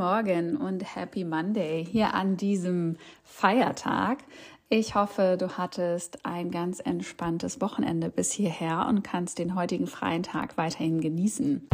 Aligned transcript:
Morgen 0.00 0.56
und 0.56 0.96
Happy 0.96 1.24
Monday 1.24 1.84
hier 1.84 2.14
an 2.14 2.38
diesem 2.38 2.96
Feiertag. 3.22 4.20
Ich 4.70 4.94
hoffe, 4.94 5.36
du 5.38 5.58
hattest 5.58 6.24
ein 6.24 6.50
ganz 6.50 6.80
entspanntes 6.80 7.60
Wochenende 7.60 8.08
bis 8.08 8.32
hierher 8.32 8.86
und 8.88 9.02
kannst 9.02 9.38
den 9.38 9.54
heutigen 9.54 9.86
freien 9.86 10.22
Tag 10.22 10.56
weiterhin 10.56 11.02
genießen. 11.02 11.68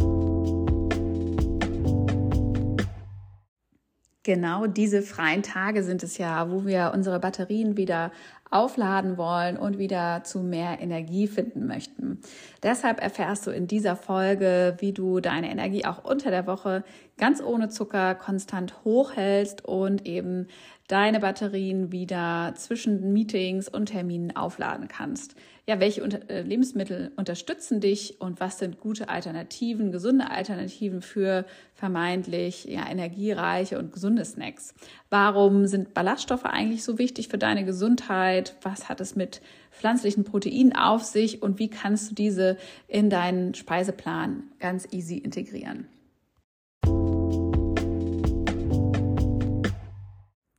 Genau 4.24 4.66
diese 4.66 5.02
freien 5.02 5.44
Tage 5.44 5.84
sind 5.84 6.02
es 6.02 6.18
ja, 6.18 6.50
wo 6.50 6.66
wir 6.66 6.90
unsere 6.92 7.20
Batterien 7.20 7.76
wieder 7.76 8.10
aufladen 8.56 9.16
wollen 9.16 9.56
und 9.56 9.78
wieder 9.78 10.24
zu 10.24 10.40
mehr 10.40 10.80
Energie 10.80 11.26
finden 11.26 11.66
möchten. 11.66 12.20
Deshalb 12.62 13.02
erfährst 13.02 13.46
du 13.46 13.50
in 13.50 13.66
dieser 13.66 13.96
Folge, 13.96 14.76
wie 14.78 14.92
du 14.92 15.20
deine 15.20 15.50
Energie 15.50 15.84
auch 15.84 16.04
unter 16.04 16.30
der 16.30 16.46
Woche 16.46 16.84
ganz 17.18 17.42
ohne 17.42 17.68
Zucker 17.68 18.14
konstant 18.14 18.84
hochhältst 18.84 19.64
und 19.64 20.06
eben 20.06 20.46
deine 20.88 21.20
Batterien 21.20 21.90
wieder 21.90 22.54
zwischen 22.56 23.12
Meetings 23.12 23.68
und 23.68 23.86
Terminen 23.86 24.36
aufladen 24.36 24.88
kannst. 24.88 25.34
Ja, 25.68 25.80
welche 25.80 26.00
äh, 26.28 26.42
Lebensmittel 26.42 27.10
unterstützen 27.16 27.80
dich 27.80 28.20
und 28.20 28.38
was 28.38 28.60
sind 28.60 28.78
gute 28.78 29.08
Alternativen, 29.08 29.90
gesunde 29.90 30.30
Alternativen 30.30 31.02
für 31.02 31.44
vermeintlich 31.74 32.66
ja, 32.66 32.88
energiereiche 32.88 33.76
und 33.76 33.92
gesunde 33.92 34.24
Snacks? 34.24 34.74
Warum 35.10 35.66
sind 35.66 35.92
Ballaststoffe 35.92 36.44
eigentlich 36.44 36.84
so 36.84 36.98
wichtig 36.98 37.26
für 37.26 37.38
deine 37.38 37.64
Gesundheit? 37.64 38.45
Was 38.62 38.88
hat 38.88 39.00
es 39.00 39.16
mit 39.16 39.40
pflanzlichen 39.70 40.24
Proteinen 40.24 40.74
auf 40.74 41.02
sich 41.02 41.42
und 41.42 41.58
wie 41.58 41.68
kannst 41.68 42.10
du 42.10 42.14
diese 42.14 42.56
in 42.88 43.10
deinen 43.10 43.54
Speiseplan 43.54 44.44
ganz 44.58 44.86
easy 44.92 45.16
integrieren? 45.16 45.88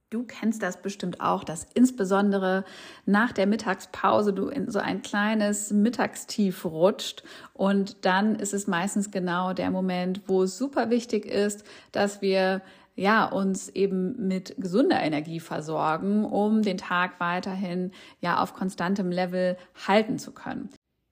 Du 0.09 0.23
kennst 0.23 0.63
das 0.63 0.81
bestimmt 0.81 1.19
auch, 1.19 1.43
dass 1.43 1.67
insbesondere 1.73 2.63
nach 3.05 3.33
der 3.33 3.45
Mittagspause 3.45 4.31
du 4.31 4.47
in 4.47 4.71
so 4.71 4.79
ein 4.79 5.01
kleines 5.01 5.71
Mittagstief 5.71 6.63
rutscht 6.63 7.23
und 7.53 8.05
dann 8.05 8.35
ist 8.35 8.53
es 8.53 8.67
meistens 8.67 9.11
genau 9.11 9.51
der 9.51 9.69
Moment, 9.69 10.21
wo 10.27 10.43
es 10.43 10.57
super 10.57 10.89
wichtig 10.89 11.25
ist, 11.25 11.65
dass 11.91 12.21
wir 12.21 12.61
ja, 12.97 13.25
uns 13.25 13.69
eben 13.69 14.27
mit 14.27 14.55
gesunder 14.57 14.99
Energie 14.99 15.39
versorgen, 15.39 16.25
um 16.25 16.63
den 16.63 16.77
Tag 16.77 17.19
weiterhin 17.19 17.91
ja 18.19 18.41
auf 18.41 18.53
konstantem 18.53 19.11
Level 19.11 19.55
halten 19.87 20.17
zu 20.17 20.33
können. 20.33 20.69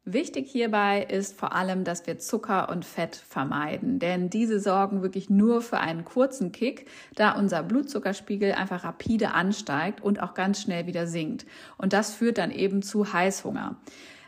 Wichtig 0.07 0.47
hierbei 0.51 1.03
ist 1.03 1.35
vor 1.35 1.53
allem, 1.53 1.83
dass 1.83 2.05
wir 2.05 2.19
Zucker 2.19 2.69
und 2.69 2.85
Fett 2.85 3.15
vermeiden, 3.15 3.97
denn 3.97 4.29
diese 4.29 4.59
sorgen 4.59 5.01
wirklich 5.01 5.31
nur 5.31 5.61
für 5.61 5.79
einen 5.79 6.05
kurzen 6.05 6.51
Kick, 6.51 6.87
da 7.15 7.31
unser 7.31 7.63
Blutzuckerspiegel 7.63 8.51
einfach 8.51 8.83
rapide 8.83 9.31
ansteigt 9.31 10.01
und 10.01 10.21
auch 10.21 10.35
ganz 10.35 10.61
schnell 10.61 10.85
wieder 10.85 11.07
sinkt. 11.07 11.47
Und 11.77 11.93
das 11.93 12.13
führt 12.13 12.37
dann 12.37 12.51
eben 12.51 12.83
zu 12.83 13.13
Heißhunger. 13.13 13.77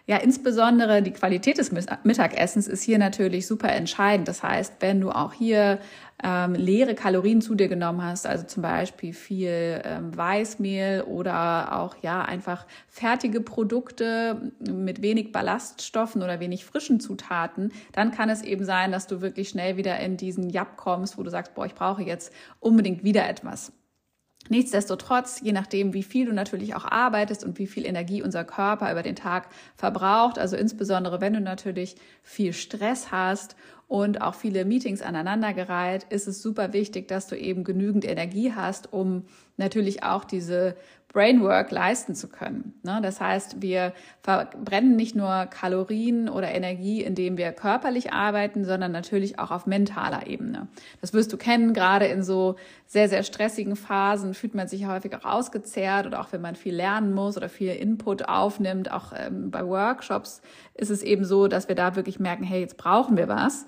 Ja, 0.09 0.15
insbesondere 0.15 1.01
die 1.01 1.11
Qualität 1.11 1.57
des 1.57 1.73
Mittagessens 2.03 2.69
ist 2.69 2.81
hier 2.81 2.97
natürlich 2.97 3.45
super 3.45 3.73
entscheidend. 3.73 4.29
Das 4.29 4.41
heißt, 4.41 4.75
wenn 4.79 5.01
du 5.01 5.11
auch 5.11 5.33
hier 5.33 5.79
ähm, 6.23 6.55
leere 6.55 6.95
Kalorien 6.95 7.41
zu 7.41 7.55
dir 7.55 7.67
genommen 7.67 8.01
hast, 8.01 8.25
also 8.25 8.45
zum 8.45 8.63
Beispiel 8.63 9.11
viel 9.11 9.81
ähm, 9.83 10.15
Weißmehl 10.15 11.01
oder 11.01 11.77
auch 11.77 11.97
ja 12.01 12.21
einfach 12.21 12.65
fertige 12.87 13.41
Produkte 13.41 14.53
mit 14.61 15.01
wenig 15.01 15.33
Ballaststoffen 15.33 16.23
oder 16.23 16.39
wenig 16.39 16.63
frischen 16.63 17.01
Zutaten, 17.01 17.73
dann 17.91 18.11
kann 18.11 18.29
es 18.29 18.43
eben 18.43 18.63
sein, 18.63 18.93
dass 18.93 19.07
du 19.07 19.19
wirklich 19.19 19.49
schnell 19.49 19.75
wieder 19.75 19.99
in 19.99 20.15
diesen 20.15 20.49
Jab 20.49 20.77
kommst, 20.77 21.17
wo 21.17 21.23
du 21.23 21.29
sagst, 21.29 21.53
boah, 21.53 21.65
ich 21.65 21.75
brauche 21.75 22.01
jetzt 22.01 22.31
unbedingt 22.61 23.03
wieder 23.03 23.27
etwas. 23.27 23.73
Nichtsdestotrotz, 24.49 25.41
je 25.41 25.51
nachdem, 25.51 25.93
wie 25.93 26.03
viel 26.03 26.25
du 26.25 26.33
natürlich 26.33 26.75
auch 26.75 26.85
arbeitest 26.85 27.43
und 27.43 27.59
wie 27.59 27.67
viel 27.67 27.85
Energie 27.85 28.21
unser 28.21 28.43
Körper 28.43 28.91
über 28.91 29.03
den 29.03 29.15
Tag 29.15 29.49
verbraucht, 29.75 30.39
also 30.39 30.55
insbesondere 30.55 31.21
wenn 31.21 31.33
du 31.33 31.41
natürlich 31.41 31.95
viel 32.23 32.53
Stress 32.53 33.11
hast 33.11 33.55
und 33.87 34.21
auch 34.21 34.35
viele 34.35 34.65
Meetings 34.65 35.01
aneinandergereiht, 35.01 36.05
ist 36.09 36.27
es 36.27 36.41
super 36.41 36.73
wichtig, 36.73 37.07
dass 37.07 37.27
du 37.27 37.37
eben 37.37 37.63
genügend 37.63 38.05
Energie 38.05 38.53
hast, 38.53 38.91
um 38.91 39.23
natürlich 39.55 40.03
auch 40.03 40.25
diese 40.25 40.75
Brainwork 41.13 41.71
leisten 41.71 42.15
zu 42.15 42.27
können. 42.27 42.73
Ne? 42.83 42.99
Das 43.01 43.21
heißt, 43.21 43.61
wir 43.61 43.93
verbrennen 44.21 44.95
nicht 44.95 45.15
nur 45.15 45.45
Kalorien 45.45 46.27
oder 46.27 46.51
Energie, 46.51 47.01
indem 47.01 47.37
wir 47.37 47.53
körperlich 47.53 48.11
arbeiten, 48.11 48.65
sondern 48.65 48.91
natürlich 48.91 49.39
auch 49.39 49.49
auf 49.51 49.65
mentaler 49.65 50.27
Ebene. 50.27 50.67
Das 50.99 51.13
wirst 51.13 51.31
du 51.31 51.37
kennen, 51.37 51.73
gerade 51.73 52.05
in 52.07 52.23
so 52.23 52.57
sehr, 52.85 53.07
sehr 53.07 53.23
stressigen 53.23 53.75
Phasen 53.75 54.33
fühlt 54.33 54.53
man 54.53 54.67
sich 54.67 54.85
häufig 54.85 55.15
auch 55.15 55.25
ausgezehrt 55.25 56.05
oder 56.05 56.19
auch 56.19 56.31
wenn 56.31 56.41
man 56.41 56.55
viel 56.55 56.75
lernen 56.75 57.13
muss 57.13 57.37
oder 57.37 57.49
viel 57.49 57.71
Input 57.71 58.27
aufnimmt, 58.27 58.91
auch 58.91 59.13
ähm, 59.15 59.49
bei 59.49 59.65
Workshops 59.65 60.41
ist 60.73 60.91
es 60.91 61.03
eben 61.03 61.25
so, 61.25 61.47
dass 61.47 61.67
wir 61.67 61.75
da 61.75 61.95
wirklich 61.95 62.19
merken, 62.19 62.43
hey, 62.43 62.61
jetzt 62.61 62.77
brauchen 62.77 63.17
wir 63.17 63.27
was. 63.27 63.65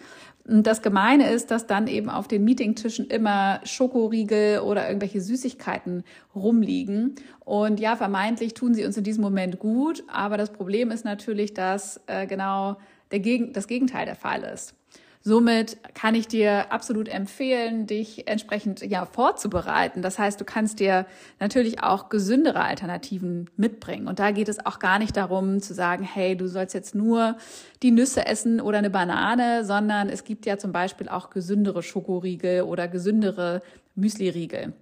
Und 0.50 0.66
das 0.66 0.82
Gemeine 0.82 1.30
ist, 1.30 1.52
dass 1.52 1.68
dann 1.68 1.88
eben 1.88 2.10
auf 2.10 2.28
den 2.28 2.44
Meetingtischen 2.44 3.08
immer 3.08 3.62
Schokoriegel 3.64 4.62
oder 4.62 4.88
irgendwelche 4.88 5.22
Süßigkeiten 5.22 6.04
rumliegen. 6.36 7.16
Und 7.46 7.80
ja, 7.80 7.96
vermeintlich 7.96 8.56
tun 8.56 8.74
sie 8.74 8.84
uns 8.84 8.98
in 8.98 9.04
diesem 9.04 9.22
Moment 9.22 9.60
gut, 9.60 10.04
aber 10.08 10.38
das 10.38 10.52
Problem 10.52 10.90
ist 10.90 11.06
natürlich, 11.06 11.54
dass 11.54 12.02
äh, 12.08 12.26
genau 12.26 12.78
der 13.12 13.20
Gegen 13.20 13.54
das 13.54 13.68
Gegenteil 13.68 14.06
der 14.06 14.16
Fall 14.16 14.42
ist. 14.42 14.74
Somit 15.22 15.78
kann 15.96 16.16
ich 16.16 16.30
dir 16.30 16.72
absolut 16.72 17.10
empfehlen, 17.10 17.88
dich 17.88 18.28
entsprechend 18.30 18.82
ja 18.82 19.06
vorzubereiten. 19.06 20.02
Das 20.02 20.18
heißt, 20.18 20.40
du 20.40 20.46
kannst 20.46 20.80
dir 20.80 21.06
natürlich 21.42 21.84
auch 21.84 22.08
gesündere 22.08 22.62
Alternativen 22.62 23.50
mitbringen. 23.58 24.08
Und 24.08 24.20
da 24.20 24.32
geht 24.32 24.48
es 24.48 24.66
auch 24.66 24.80
gar 24.80 24.98
nicht 24.98 25.18
darum 25.18 25.62
zu 25.62 25.74
sagen, 25.74 26.06
hey, 26.06 26.38
du 26.38 26.48
sollst 26.48 26.74
jetzt 26.74 26.96
nur 26.96 27.36
die 27.84 27.92
Nüsse 27.92 28.26
essen 28.26 28.62
oder 28.62 28.78
eine 28.78 28.90
Banane, 28.90 29.66
sondern 29.66 30.08
es 30.08 30.24
gibt 30.24 30.46
ja 30.46 30.58
zum 30.58 30.72
Beispiel 30.72 31.10
auch 31.10 31.30
gesündere 31.32 31.84
Schokoriegel 31.84 32.62
oder 32.62 32.88
gesündere 32.88 33.62
Müsliriegel. 33.96 34.74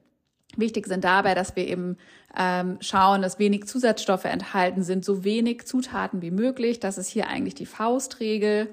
Wichtig 0.56 0.88
sind 0.88 1.04
dabei, 1.04 1.36
dass 1.36 1.56
wir 1.56 1.68
eben 1.68 1.98
ähm, 2.36 2.78
schauen, 2.80 3.22
dass 3.22 3.38
wenig 3.38 3.68
Zusatzstoffe 3.68 4.26
enthalten 4.26 4.82
sind, 4.82 5.04
so 5.04 5.24
wenig 5.24 5.66
Zutaten 5.66 6.22
wie 6.22 6.32
möglich. 6.32 6.80
Das 6.80 6.98
ist 6.98 7.10
hier 7.10 7.28
eigentlich 7.28 7.56
die 7.56 7.66
Faustregel. 7.66 8.70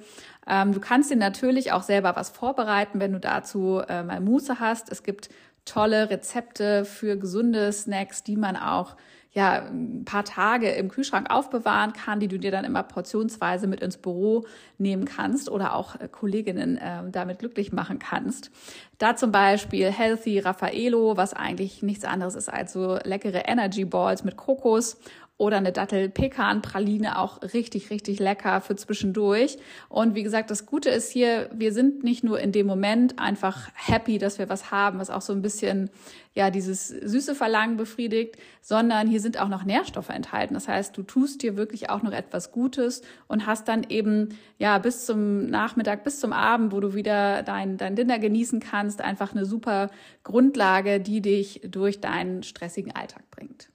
Ähm, 0.47 0.73
du 0.73 0.81
kannst 0.81 1.11
dir 1.11 1.17
natürlich 1.17 1.73
auch 1.73 1.83
selber 1.83 2.17
was 2.17 2.31
vorbereiten, 2.31 3.01
wenn 3.01 3.12
du 3.12 3.21
dazu 3.21 3.83
äh, 3.89 4.03
mal 4.03 4.21
Muße 4.21 4.61
hast. 4.61 4.91
Es 4.91 5.03
gibt 5.03 5.29
tolle 5.65 6.11
Rezepte 6.11 6.85
für 6.85 7.17
gesunde 7.17 7.73
Snacks, 7.73 8.23
die 8.23 8.37
man 8.37 8.56
auch 8.56 8.97
ja, 9.34 9.65
ein 9.65 10.05
paar 10.05 10.25
Tage 10.25 10.71
im 10.71 10.89
Kühlschrank 10.89 11.28
aufbewahren 11.28 11.93
kann, 11.93 12.21
die 12.21 12.28
du 12.28 12.39
dir 12.39 12.53
dann 12.53 12.65
immer 12.65 12.84
portionsweise 12.84 13.67
mit 13.67 13.81
ins 13.81 13.97
Büro 13.97 14.47
nehmen 14.78 15.06
kannst 15.06 15.50
oder 15.50 15.75
auch 15.75 15.99
äh, 15.99 16.06
Kolleginnen 16.09 16.77
äh, 16.77 17.03
damit 17.11 17.41
glücklich 17.41 17.73
machen 17.73 17.99
kannst. 17.99 18.53
Da 18.99 19.17
zum 19.17 19.33
Beispiel 19.33 19.91
Healthy 19.91 20.39
Raffaello, 20.39 21.17
was 21.17 21.34
eigentlich 21.34 21.83
nichts 21.83 22.05
anderes 22.05 22.37
ist 22.37 22.49
als 22.49 22.73
so 22.73 22.97
leckere 23.03 23.49
Energy 23.49 23.84
Balls 23.84 24.23
mit 24.23 24.37
Kokos 24.37 24.99
oder 25.37 25.56
eine 25.56 25.72
Dattel-Pekan-Praline 25.72 27.19
auch 27.19 27.43
richtig, 27.43 27.91
richtig 27.91 28.21
lecker 28.21 28.61
für 28.61 28.77
zwischendurch. 28.77 29.59
Und 29.89 30.15
wie 30.15 30.22
gesagt, 30.22 30.49
das 30.50 30.65
Gute 30.65 30.91
ist 30.91 31.11
hier, 31.11 31.50
wir 31.53 31.72
sind 31.72 32.05
nicht 32.05 32.22
nur 32.22 32.39
in 32.39 32.53
dem 32.53 32.69
Moment 32.69 33.19
einfach 33.19 33.69
happy, 33.75 34.19
dass 34.19 34.39
wir 34.39 34.49
was 34.49 34.71
haben, 34.71 35.00
was 35.00 35.11
auch 35.11 35.23
so 35.23 35.33
ein 35.33 35.43
bisschen, 35.43 35.91
ja, 36.34 36.50
dieses 36.50 36.87
süße 36.87 37.34
Verlangen 37.34 37.77
befriedigt, 37.77 38.37
sondern 38.61 39.09
hier 39.09 39.21
sind 39.21 39.41
auch 39.41 39.49
noch 39.49 39.65
Nährstoffe 39.65 40.11
enthalten. 40.11 40.55
Das 40.55 40.69
heißt, 40.69 40.97
du 40.97 41.03
tust 41.03 41.43
dir 41.43 41.56
wirklich 41.56 41.91
auch 41.91 42.03
noch 42.03 42.12
etwas 42.12 42.53
Gutes 42.53 43.03
und 43.26 43.44
hast 43.44 43.67
dann 43.67 43.82
eben, 43.88 44.38
ja, 44.59 44.79
bis 44.79 45.05
zum 45.05 45.47
Nachmittag, 45.47 46.05
bis 46.05 46.20
zum 46.20 46.32
Abend, 46.32 46.73
wo 46.73 46.79
du 46.79 46.94
wieder 46.94 47.43
dein, 47.43 47.76
dein 47.76 47.97
Dinner 47.97 48.20
genießen 48.20 48.61
kannst, 48.61 49.00
einfach 49.00 49.32
eine 49.32 49.47
super 49.47 49.91
Grundlage, 50.23 51.00
die 51.00 51.20
dich 51.20 51.61
durch 51.64 52.00
deinen 52.00 52.44
stressigen 52.44 52.94
Alltag 52.94 53.29
bringt. 53.32 53.74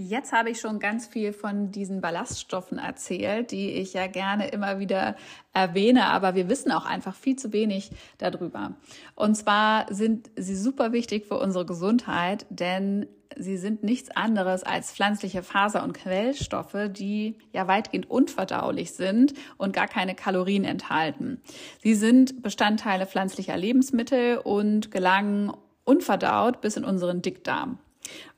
Jetzt 0.00 0.32
habe 0.32 0.50
ich 0.50 0.60
schon 0.60 0.78
ganz 0.78 1.08
viel 1.08 1.32
von 1.32 1.72
diesen 1.72 2.00
Ballaststoffen 2.00 2.78
erzählt, 2.78 3.50
die 3.50 3.72
ich 3.72 3.94
ja 3.94 4.06
gerne 4.06 4.46
immer 4.46 4.78
wieder 4.78 5.16
erwähne, 5.52 6.06
aber 6.06 6.36
wir 6.36 6.48
wissen 6.48 6.70
auch 6.70 6.86
einfach 6.86 7.16
viel 7.16 7.34
zu 7.34 7.52
wenig 7.52 7.90
darüber. 8.16 8.76
Und 9.16 9.34
zwar 9.34 9.92
sind 9.92 10.30
sie 10.36 10.54
super 10.54 10.92
wichtig 10.92 11.26
für 11.26 11.36
unsere 11.36 11.66
Gesundheit, 11.66 12.46
denn 12.48 13.08
sie 13.36 13.56
sind 13.56 13.82
nichts 13.82 14.08
anderes 14.12 14.62
als 14.62 14.92
pflanzliche 14.92 15.42
Faser- 15.42 15.82
und 15.82 15.94
Quellstoffe, 15.94 16.90
die 16.90 17.36
ja 17.52 17.66
weitgehend 17.66 18.08
unverdaulich 18.08 18.92
sind 18.92 19.34
und 19.56 19.72
gar 19.72 19.88
keine 19.88 20.14
Kalorien 20.14 20.62
enthalten. 20.62 21.42
Sie 21.82 21.96
sind 21.96 22.40
Bestandteile 22.40 23.04
pflanzlicher 23.04 23.56
Lebensmittel 23.56 24.38
und 24.38 24.92
gelangen 24.92 25.52
unverdaut 25.84 26.60
bis 26.60 26.76
in 26.76 26.84
unseren 26.84 27.20
Dickdarm. 27.20 27.80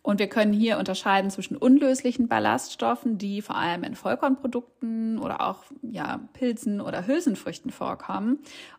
Und 0.03 0.19
wir 0.19 0.29
können 0.29 0.53
hier 0.53 0.79
unterscheiden 0.79 1.31
zwischen 1.31 1.57
unlöslichen 1.57 2.29
Ballaststoffen, 2.29 3.19
die 3.19 3.43
vor 3.43 3.57
allem 3.57 3.85
in 3.85 3.95
Vollkornprodukten 3.95 5.19
oder 5.19 5.41
auch 5.41 5.65
ja, 5.83 6.21
Pilzen 6.33 6.81
oder 6.81 7.07
Hülsenfrüchten 7.07 7.71
vorkommen, 7.71 8.39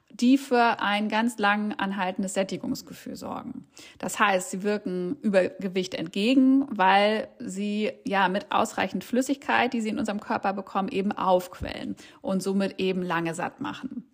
die 0.10 0.38
für 0.38 0.80
ein 0.82 1.10
ganz 1.10 1.38
lang 1.38 1.74
anhaltendes 1.74 2.34
Sättigungsgefühl 2.34 3.16
sorgen. 3.16 3.66
Das 3.98 4.20
heißt, 4.20 4.52
sie 4.52 4.64
wirken 4.64 5.18
Übergewicht 5.22 5.94
entgegen, 5.94 6.66
weil 6.70 7.28
sie 7.40 7.92
ja 8.06 8.28
mit 8.28 8.52
ausreichend 8.52 9.04
Flüssigkeit, 9.04 9.74
die 9.74 9.82
sie 9.82 9.90
in 9.90 10.00
unserem 10.00 10.20
Körper 10.20 10.54
bekommen, 10.54 10.90
eben 10.90 11.12
aufquellen 11.12 11.96
und 12.22 12.44
somit 12.44 12.80
eben 12.80 13.04
lange 13.04 13.34
satt 13.36 13.62
machen. 13.62 14.06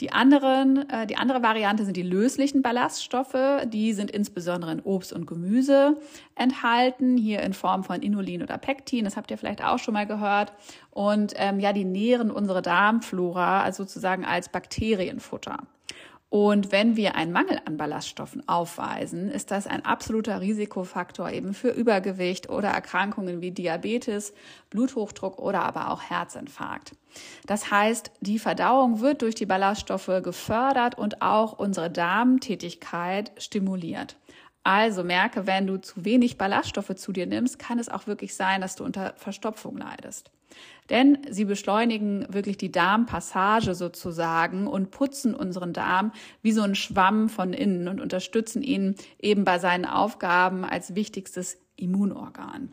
Die, 0.00 0.12
anderen, 0.12 0.88
äh, 0.90 1.06
die 1.06 1.16
andere 1.16 1.42
Variante 1.42 1.84
sind 1.84 1.96
die 1.96 2.02
löslichen 2.02 2.62
Ballaststoffe. 2.62 3.62
Die 3.66 3.92
sind 3.92 4.10
insbesondere 4.10 4.72
in 4.72 4.80
Obst 4.80 5.12
und 5.12 5.26
Gemüse 5.26 5.96
enthalten, 6.34 7.16
hier 7.16 7.42
in 7.42 7.52
Form 7.52 7.84
von 7.84 8.02
Inulin 8.02 8.42
oder 8.42 8.58
Pektin. 8.58 9.04
Das 9.04 9.16
habt 9.16 9.30
ihr 9.30 9.38
vielleicht 9.38 9.62
auch 9.64 9.78
schon 9.78 9.94
mal 9.94 10.06
gehört. 10.06 10.52
Und 10.90 11.34
ähm, 11.36 11.60
ja, 11.60 11.72
die 11.72 11.84
nähren 11.84 12.32
unsere 12.32 12.60
Darmflora, 12.60 13.62
also 13.62 13.84
sozusagen 13.84 14.24
als 14.24 14.48
Bakterienfutter. 14.48 15.58
Und 16.34 16.72
wenn 16.72 16.96
wir 16.96 17.14
einen 17.14 17.30
Mangel 17.30 17.60
an 17.64 17.76
Ballaststoffen 17.76 18.48
aufweisen, 18.48 19.30
ist 19.30 19.52
das 19.52 19.68
ein 19.68 19.84
absoluter 19.84 20.40
Risikofaktor 20.40 21.30
eben 21.30 21.54
für 21.54 21.68
Übergewicht 21.68 22.48
oder 22.50 22.70
Erkrankungen 22.70 23.40
wie 23.40 23.52
Diabetes, 23.52 24.34
Bluthochdruck 24.68 25.38
oder 25.38 25.62
aber 25.62 25.92
auch 25.92 26.02
Herzinfarkt. 26.02 26.96
Das 27.46 27.70
heißt, 27.70 28.10
die 28.20 28.40
Verdauung 28.40 28.98
wird 29.00 29.22
durch 29.22 29.36
die 29.36 29.46
Ballaststoffe 29.46 30.10
gefördert 30.24 30.98
und 30.98 31.22
auch 31.22 31.56
unsere 31.56 31.88
Darmtätigkeit 31.88 33.30
stimuliert. 33.38 34.16
Also 34.64 35.04
merke, 35.04 35.46
wenn 35.46 35.66
du 35.66 35.76
zu 35.76 36.06
wenig 36.06 36.38
Ballaststoffe 36.38 36.94
zu 36.96 37.12
dir 37.12 37.26
nimmst, 37.26 37.58
kann 37.58 37.78
es 37.78 37.90
auch 37.90 38.06
wirklich 38.06 38.34
sein, 38.34 38.62
dass 38.62 38.76
du 38.76 38.84
unter 38.84 39.12
Verstopfung 39.16 39.76
leidest. 39.76 40.30
Denn 40.88 41.18
sie 41.30 41.44
beschleunigen 41.44 42.26
wirklich 42.32 42.56
die 42.56 42.72
Darmpassage 42.72 43.74
sozusagen 43.74 44.66
und 44.66 44.90
putzen 44.90 45.34
unseren 45.34 45.74
Darm 45.74 46.12
wie 46.40 46.52
so 46.52 46.62
ein 46.62 46.74
Schwamm 46.74 47.28
von 47.28 47.52
innen 47.52 47.88
und 47.88 48.00
unterstützen 48.00 48.62
ihn 48.62 48.94
eben 49.20 49.44
bei 49.44 49.58
seinen 49.58 49.84
Aufgaben 49.84 50.64
als 50.64 50.94
wichtigstes 50.94 51.58
Immunorgan. 51.76 52.72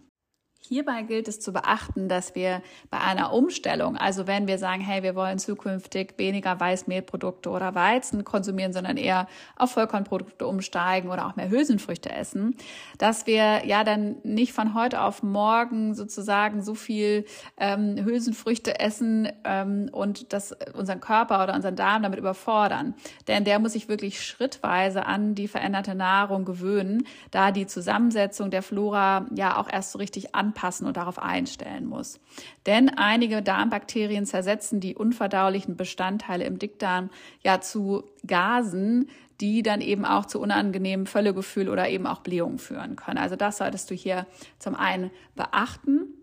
Hierbei 0.67 1.01
gilt 1.01 1.27
es 1.27 1.39
zu 1.39 1.51
beachten, 1.51 2.07
dass 2.07 2.35
wir 2.35 2.61
bei 2.91 2.99
einer 2.99 3.33
Umstellung, 3.33 3.97
also 3.97 4.27
wenn 4.27 4.47
wir 4.47 4.59
sagen, 4.59 4.81
hey, 4.81 5.01
wir 5.01 5.15
wollen 5.15 5.39
zukünftig 5.39 6.13
weniger 6.17 6.57
Weißmehlprodukte 6.59 7.49
oder 7.49 7.73
Weizen 7.73 8.23
konsumieren, 8.23 8.71
sondern 8.71 8.95
eher 8.95 9.27
auf 9.57 9.71
Vollkornprodukte 9.71 10.45
umsteigen 10.45 11.09
oder 11.09 11.25
auch 11.25 11.35
mehr 11.35 11.49
Hülsenfrüchte 11.49 12.11
essen, 12.11 12.55
dass 12.99 13.25
wir 13.25 13.65
ja 13.65 13.83
dann 13.83 14.17
nicht 14.23 14.53
von 14.53 14.75
heute 14.75 15.01
auf 15.01 15.23
morgen 15.23 15.95
sozusagen 15.95 16.61
so 16.61 16.75
viel 16.75 17.25
ähm, 17.57 17.97
Hülsenfrüchte 18.05 18.79
essen 18.79 19.29
ähm, 19.43 19.89
und 19.91 20.31
das 20.31 20.55
unseren 20.73 21.01
Körper 21.01 21.43
oder 21.43 21.55
unseren 21.55 21.75
Darm 21.75 22.03
damit 22.03 22.19
überfordern. 22.19 22.93
Denn 23.27 23.43
der 23.43 23.57
muss 23.57 23.73
sich 23.73 23.89
wirklich 23.89 24.23
schrittweise 24.23 25.07
an 25.07 25.33
die 25.33 25.47
veränderte 25.47 25.95
Nahrung 25.95 26.45
gewöhnen, 26.45 27.07
da 27.31 27.51
die 27.51 27.65
Zusammensetzung 27.65 28.51
der 28.51 28.61
Flora 28.61 29.25
ja 29.35 29.57
auch 29.57 29.67
erst 29.69 29.91
so 29.91 29.97
richtig 29.97 30.35
anpasst 30.35 30.50
anpassen 30.51 30.86
und 30.86 30.98
darauf 30.98 31.18
einstellen 31.19 31.86
muss. 31.86 32.19
Denn 32.65 32.89
einige 32.89 33.42
Darmbakterien 33.42 34.25
zersetzen 34.25 34.80
die 34.80 34.95
unverdaulichen 34.95 35.77
Bestandteile 35.77 36.44
im 36.44 36.59
Dickdarm 36.59 37.09
ja 37.42 37.62
zu 37.62 38.03
Gasen, 38.27 39.09
die 39.39 39.63
dann 39.63 39.81
eben 39.81 40.06
auch 40.06 40.25
zu 40.25 40.39
unangenehmen 40.39 41.07
Völlegefühl 41.07 41.69
oder 41.69 41.89
eben 41.89 42.06
auch 42.06 42.19
Blähungen 42.19 42.59
führen 42.59 42.95
können. 42.95 43.18
Also 43.18 43.36
das 43.36 43.57
solltest 43.57 43.89
du 43.89 43.95
hier 43.95 44.27
zum 44.59 44.75
einen 44.75 45.09
beachten. 45.36 46.13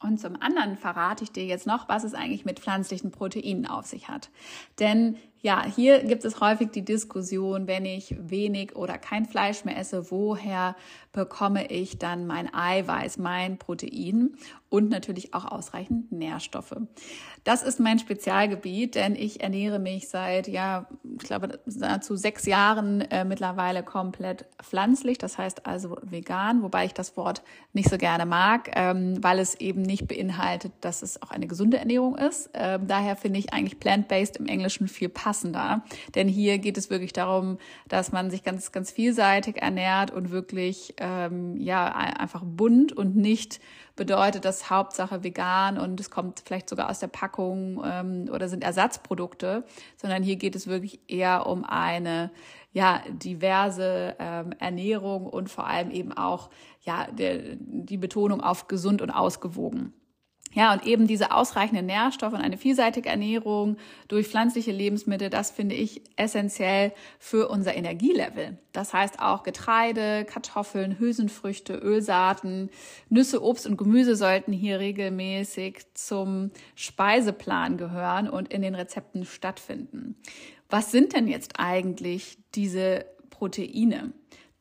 Und 0.00 0.20
zum 0.20 0.40
anderen 0.40 0.76
verrate 0.76 1.24
ich 1.24 1.32
dir 1.32 1.44
jetzt 1.44 1.66
noch, 1.66 1.88
was 1.88 2.04
es 2.04 2.14
eigentlich 2.14 2.44
mit 2.44 2.60
pflanzlichen 2.60 3.10
Proteinen 3.10 3.66
auf 3.66 3.86
sich 3.86 4.08
hat. 4.08 4.30
Denn 4.78 5.16
ja, 5.40 5.64
hier 5.64 6.02
gibt 6.04 6.24
es 6.24 6.40
häufig 6.40 6.70
die 6.70 6.84
Diskussion, 6.84 7.66
wenn 7.66 7.84
ich 7.84 8.16
wenig 8.18 8.74
oder 8.74 8.98
kein 8.98 9.24
Fleisch 9.26 9.64
mehr 9.64 9.78
esse, 9.78 10.10
woher 10.10 10.74
bekomme 11.12 11.70
ich 11.70 11.98
dann 11.98 12.26
mein 12.26 12.52
Eiweiß, 12.52 13.18
mein 13.18 13.58
Protein 13.58 14.36
und 14.68 14.90
natürlich 14.90 15.32
auch 15.34 15.46
ausreichend 15.46 16.12
Nährstoffe. 16.12 16.76
Das 17.44 17.62
ist 17.62 17.80
mein 17.80 17.98
Spezialgebiet, 17.98 18.94
denn 18.94 19.14
ich 19.14 19.40
ernähre 19.40 19.78
mich 19.78 20.08
seit, 20.08 20.48
ja, 20.48 20.86
ich 21.18 21.24
glaube, 21.24 21.58
nahezu 21.64 22.16
sechs 22.16 22.44
Jahren 22.44 23.00
äh, 23.00 23.24
mittlerweile 23.24 23.82
komplett 23.82 24.44
pflanzlich, 24.62 25.16
das 25.16 25.38
heißt 25.38 25.66
also 25.66 25.96
vegan, 26.02 26.62
wobei 26.62 26.84
ich 26.84 26.92
das 26.92 27.16
Wort 27.16 27.42
nicht 27.72 27.88
so 27.88 27.96
gerne 27.96 28.26
mag, 28.26 28.70
ähm, 28.74 29.22
weil 29.22 29.38
es 29.38 29.54
eben 29.54 29.82
nicht 29.82 30.06
beinhaltet, 30.06 30.72
dass 30.82 31.02
es 31.02 31.22
auch 31.22 31.30
eine 31.30 31.46
gesunde 31.46 31.78
Ernährung 31.78 32.16
ist. 32.16 32.50
Ähm, 32.52 32.86
daher 32.86 33.16
finde 33.16 33.38
ich 33.38 33.52
eigentlich 33.52 33.80
plant-based 33.80 34.36
im 34.36 34.46
Englischen 34.46 34.88
viel 34.88 35.08
passender, 35.08 35.27
denn 36.14 36.28
hier 36.28 36.58
geht 36.58 36.78
es 36.78 36.90
wirklich 36.90 37.12
darum, 37.12 37.58
dass 37.88 38.12
man 38.12 38.30
sich 38.30 38.42
ganz, 38.42 38.72
ganz 38.72 38.90
vielseitig 38.90 39.60
ernährt 39.60 40.10
und 40.10 40.30
wirklich, 40.30 40.94
ähm, 40.98 41.56
ja, 41.56 41.86
einfach 41.86 42.42
bunt 42.44 42.92
und 42.92 43.16
nicht 43.16 43.60
bedeutet 43.96 44.44
das 44.44 44.70
Hauptsache 44.70 45.24
vegan 45.24 45.76
und 45.76 46.00
es 46.00 46.10
kommt 46.10 46.42
vielleicht 46.44 46.68
sogar 46.68 46.88
aus 46.88 47.00
der 47.00 47.08
Packung 47.08 47.82
ähm, 47.84 48.30
oder 48.32 48.48
sind 48.48 48.64
Ersatzprodukte, 48.64 49.64
sondern 49.96 50.22
hier 50.22 50.36
geht 50.36 50.54
es 50.54 50.68
wirklich 50.68 51.00
eher 51.08 51.46
um 51.46 51.64
eine 51.64 52.30
ja 52.72 53.02
diverse 53.08 54.14
ähm, 54.18 54.52
Ernährung 54.58 55.26
und 55.26 55.50
vor 55.50 55.66
allem 55.66 55.90
eben 55.90 56.12
auch 56.12 56.48
ja 56.82 57.08
der, 57.10 57.56
die 57.58 57.96
Betonung 57.96 58.40
auf 58.40 58.68
gesund 58.68 59.02
und 59.02 59.10
ausgewogen. 59.10 59.92
Ja, 60.54 60.72
und 60.72 60.86
eben 60.86 61.06
diese 61.06 61.30
ausreichenden 61.30 61.86
Nährstoffe 61.86 62.32
und 62.32 62.40
eine 62.40 62.56
vielseitige 62.56 63.08
Ernährung 63.08 63.76
durch 64.08 64.28
pflanzliche 64.28 64.72
Lebensmittel, 64.72 65.28
das 65.28 65.50
finde 65.50 65.74
ich 65.74 66.02
essentiell 66.16 66.92
für 67.18 67.48
unser 67.48 67.74
Energielevel. 67.76 68.56
Das 68.72 68.94
heißt 68.94 69.20
auch 69.20 69.42
Getreide, 69.42 70.24
Kartoffeln, 70.24 70.98
Hülsenfrüchte, 70.98 71.74
Ölsaaten, 71.74 72.70
Nüsse, 73.10 73.42
Obst 73.42 73.66
und 73.66 73.76
Gemüse 73.76 74.16
sollten 74.16 74.52
hier 74.52 74.80
regelmäßig 74.80 75.94
zum 75.94 76.50
Speiseplan 76.74 77.76
gehören 77.76 78.28
und 78.28 78.52
in 78.52 78.62
den 78.62 78.74
Rezepten 78.74 79.26
stattfinden. 79.26 80.16
Was 80.70 80.90
sind 80.90 81.14
denn 81.14 81.28
jetzt 81.28 81.54
eigentlich 81.58 82.38
diese 82.54 83.04
Proteine? 83.30 84.12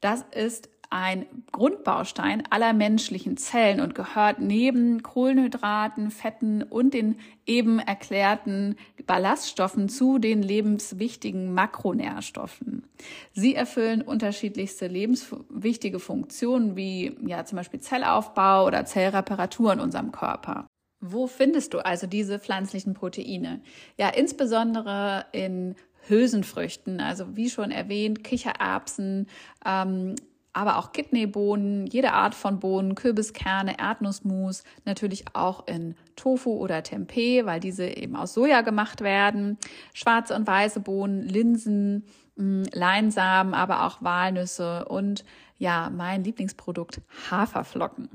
Das 0.01 0.23
ist 0.31 0.69
ein 0.89 1.25
Grundbaustein 1.51 2.43
aller 2.49 2.73
menschlichen 2.73 3.37
Zellen 3.37 3.81
und 3.81 3.95
gehört 3.95 4.39
neben 4.39 5.03
Kohlenhydraten, 5.03 6.11
Fetten 6.11 6.63
und 6.63 6.93
den 6.93 7.19
eben 7.45 7.79
erklärten 7.79 8.75
Ballaststoffen 9.05 9.89
zu 9.89 10.17
den 10.17 10.41
lebenswichtigen 10.41 11.53
Makronährstoffen. 11.53 12.87
Sie 13.33 13.55
erfüllen 13.55 14.01
unterschiedlichste 14.01 14.87
lebenswichtige 14.87 15.99
Funktionen 15.99 16.75
wie 16.75 17.17
ja 17.25 17.45
zum 17.45 17.57
Beispiel 17.57 17.79
Zellaufbau 17.79 18.65
oder 18.65 18.85
Zellreparatur 18.85 19.73
in 19.73 19.79
unserem 19.79 20.11
Körper. 20.11 20.67
Wo 20.99 21.27
findest 21.27 21.73
du 21.73 21.85
also 21.85 22.07
diese 22.07 22.39
pflanzlichen 22.39 22.93
Proteine? 22.93 23.61
Ja, 23.97 24.09
insbesondere 24.09 25.25
in 25.31 25.75
Hülsenfrüchten, 26.07 26.99
also 27.01 27.35
wie 27.35 27.49
schon 27.49 27.71
erwähnt, 27.71 28.23
Kichererbsen, 28.23 29.27
ähm, 29.65 30.15
aber 30.57 30.77
auch 30.77 30.91
Kidneybohnen, 30.91 31.85
jede 31.85 32.13
Art 32.13 32.33
von 32.33 32.59
Bohnen, 32.59 32.95
Kürbiskerne, 32.95 33.77
Erdnussmus, 33.77 34.63
natürlich 34.85 35.25
auch 35.33 35.67
in 35.67 35.95
Tofu 36.15 36.53
oder 36.53 36.81
Tempeh, 36.81 37.45
weil 37.45 37.59
diese 37.59 37.85
eben 37.85 38.15
aus 38.15 38.33
Soja 38.33 38.61
gemacht 38.61 39.01
werden, 39.01 39.59
schwarze 39.93 40.33
und 40.33 40.47
weiße 40.47 40.79
Bohnen, 40.79 41.21
Linsen, 41.21 42.05
mm, 42.37 42.63
Leinsamen, 42.73 43.53
aber 43.53 43.85
auch 43.85 44.01
Walnüsse 44.01 44.85
und 44.85 45.23
ja, 45.59 45.91
mein 45.95 46.23
Lieblingsprodukt 46.23 47.01
Haferflocken. 47.29 48.09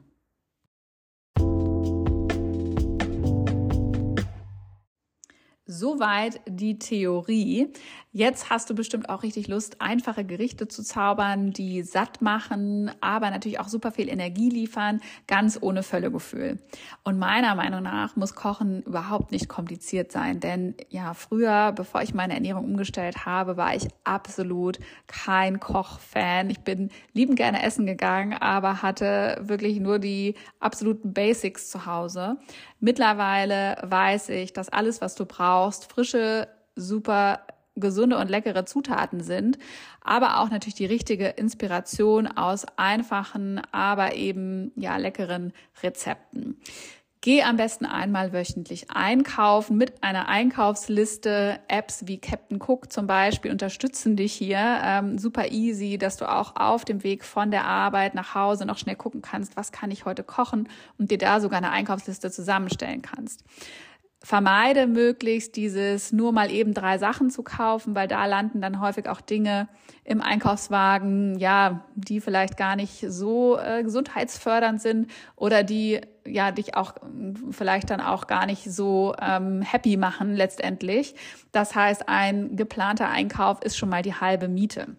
Soweit 5.65 6.41
die 6.47 6.79
Theorie. 6.79 7.73
Jetzt 8.15 8.51
hast 8.51 8.69
du 8.69 8.75
bestimmt 8.75 9.09
auch 9.09 9.23
richtig 9.23 9.49
Lust, 9.49 9.81
einfache 9.81 10.23
Gerichte 10.23 10.69
zu 10.69 10.83
zaubern, 10.83 11.51
die 11.51 11.83
satt 11.83 12.21
machen, 12.21 12.91
aber 13.01 13.31
natürlich 13.31 13.59
auch 13.59 13.69
super 13.69 13.91
viel 13.91 14.11
Energie 14.11 14.51
liefern, 14.51 15.01
ganz 15.27 15.57
ohne 15.59 15.83
Völlegefühl. 15.83 16.59
Und 17.05 17.19
meiner 17.19 17.55
Meinung 17.55 17.83
nach 17.83 18.15
muss 18.15 18.35
Kochen 18.35 18.83
überhaupt 18.83 19.33
nicht 19.33 19.49
kompliziert 19.49 20.13
sein, 20.13 20.41
denn 20.41 20.75
ja, 20.91 21.15
früher, 21.15 21.73
bevor 21.73 22.03
ich 22.03 22.13
meine 22.13 22.35
Ernährung 22.35 22.67
umgestellt 22.67 23.25
habe, 23.25 23.57
war 23.57 23.75
ich 23.75 23.89
absolut 24.05 24.79
kein 25.07 25.59
Kochfan. 25.59 26.51
Ich 26.51 26.61
bin 26.61 26.91
liebend 27.15 27.39
gerne 27.39 27.63
essen 27.63 27.87
gegangen, 27.87 28.35
aber 28.35 28.83
hatte 28.83 29.39
wirklich 29.41 29.81
nur 29.81 29.99
die 29.99 30.35
absoluten 30.61 31.15
Basics 31.15 31.71
zu 31.71 31.87
Hause. 31.87 32.37
Mittlerweile 32.79 33.79
weiß 33.85 34.29
ich, 34.29 34.53
dass 34.53 34.69
alles, 34.69 35.01
was 35.01 35.15
du 35.15 35.25
brauchst, 35.25 35.91
frische, 35.91 36.49
super 36.77 37.41
gesunde 37.77 38.19
und 38.19 38.31
leckere 38.31 38.67
Zutaten 38.67 39.23
sind, 39.23 39.59
aber 40.03 40.41
auch 40.41 40.51
natürlich 40.51 40.75
die 40.75 40.87
richtige 40.87 41.29
Inspiration 41.29 42.27
aus 42.27 42.67
einfachen, 42.77 43.61
aber 43.73 44.15
eben 44.15 44.73
ja 44.77 44.97
leckeren 44.97 45.53
Rezepten. 45.83 46.59
Geh 47.25 47.45
am 47.45 47.57
besten 47.57 47.87
einmal 47.87 48.33
wöchentlich 48.33 48.91
einkaufen 48.91 49.77
mit 49.77 50.03
einer 50.03 50.29
Einkaufsliste. 50.29 51.61
Apps 51.69 52.09
wie 52.09 52.19
Captain 52.19 52.61
Cook 52.61 52.93
zum 52.93 53.07
Beispiel 53.07 53.53
unterstützen 53.53 54.17
dich 54.17 54.33
hier. 54.33 54.59
Ähm, 54.59 55.19
super 55.19 55.53
easy, 55.53 55.99
dass 55.99 56.17
du 56.17 56.29
auch 56.29 56.57
auf 56.57 56.85
dem 56.85 57.05
Weg 57.05 57.25
von 57.25 57.53
der 57.53 57.65
Arbeit 57.65 58.17
nach 58.17 58.35
Hause 58.35 58.67
noch 58.67 58.77
schnell 58.77 58.97
gucken 58.97 59.23
kannst, 59.23 59.57
was 59.57 59.71
kann 59.71 59.93
ich 59.93 60.05
heute 60.05 60.25
kochen 60.25 60.69
und 60.99 61.13
dir 61.13 61.19
da 61.19 61.39
sogar 61.39 61.59
eine 61.59 61.71
Einkaufsliste 61.71 62.33
zusammenstellen 62.33 63.03
kannst 63.03 63.45
vermeide 64.25 64.87
möglichst 64.87 65.57
dieses 65.57 66.13
nur 66.13 66.33
mal 66.33 66.51
eben 66.51 66.75
drei 66.75 66.99
Sachen 66.99 67.31
zu 67.31 67.43
kaufen, 67.43 67.95
weil 67.95 68.07
da 68.07 68.25
landen 68.27 68.61
dann 68.61 68.81
häufig 68.81 69.09
auch 69.09 69.21
Dinge 69.21 69.69
im 70.05 70.21
Einkaufswagen, 70.21 71.39
ja, 71.39 71.85
die 71.95 72.21
vielleicht 72.21 72.57
gar 72.57 72.77
nicht 72.77 73.05
so 73.09 73.59
äh, 73.59 73.83
gesundheitsfördernd 73.83 74.81
sind 74.81 75.11
oder 75.37 75.65
die 75.65 76.01
ja 76.25 76.53
dich 76.53 76.77
auch 76.77 76.95
vielleicht 77.51 77.91
dann 77.91 78.01
auch 78.01 78.29
gar 78.29 78.47
nicht 78.47 78.65
so 78.65 79.15
ähm, 79.21 79.61
happy 79.63 79.97
machen 79.97 80.35
letztendlich. 80.35 81.15
Das 81.51 81.75
heißt, 81.75 82.09
ein 82.09 82.57
geplanter 82.57 83.09
Einkauf 83.09 83.61
ist 83.63 83.77
schon 83.77 83.89
mal 83.89 84.03
die 84.03 84.15
halbe 84.15 84.49
Miete. 84.49 84.97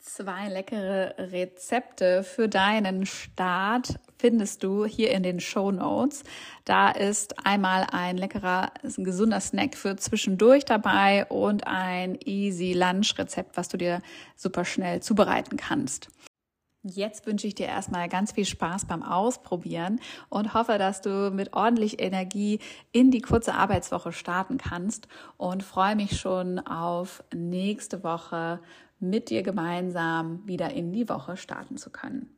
Zwei 0.00 0.48
leckere 0.48 1.14
Rezepte 1.18 2.22
für 2.22 2.48
deinen 2.48 3.06
Start 3.06 3.98
findest 4.22 4.62
du 4.62 4.84
hier 4.84 5.10
in 5.10 5.24
den 5.24 5.40
Show 5.40 5.72
Notes. 5.72 6.22
Da 6.64 6.92
ist 6.92 7.44
einmal 7.44 7.88
ein 7.90 8.16
leckerer, 8.16 8.70
ein 8.84 9.02
gesunder 9.02 9.40
Snack 9.40 9.74
für 9.76 9.96
zwischendurch 9.96 10.64
dabei 10.64 11.26
und 11.26 11.66
ein 11.66 12.16
easy 12.24 12.72
Lunch 12.72 13.18
Rezept, 13.18 13.56
was 13.56 13.68
du 13.68 13.76
dir 13.76 14.00
super 14.36 14.64
schnell 14.64 15.02
zubereiten 15.02 15.56
kannst. 15.56 16.08
Jetzt 16.84 17.26
wünsche 17.26 17.48
ich 17.48 17.56
dir 17.56 17.66
erstmal 17.66 18.08
ganz 18.08 18.30
viel 18.30 18.44
Spaß 18.44 18.84
beim 18.84 19.02
Ausprobieren 19.02 19.98
und 20.28 20.54
hoffe, 20.54 20.78
dass 20.78 21.00
du 21.00 21.32
mit 21.32 21.52
ordentlich 21.52 22.00
Energie 22.00 22.60
in 22.92 23.10
die 23.10 23.22
kurze 23.22 23.54
Arbeitswoche 23.54 24.12
starten 24.12 24.56
kannst 24.56 25.08
und 25.36 25.64
freue 25.64 25.96
mich 25.96 26.20
schon 26.20 26.60
auf 26.60 27.24
nächste 27.34 28.04
Woche 28.04 28.60
mit 29.00 29.30
dir 29.30 29.42
gemeinsam 29.42 30.46
wieder 30.46 30.72
in 30.72 30.92
die 30.92 31.08
Woche 31.08 31.36
starten 31.36 31.76
zu 31.76 31.90
können. 31.90 32.36